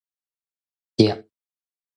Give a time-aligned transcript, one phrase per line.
[0.97, 1.13] 屐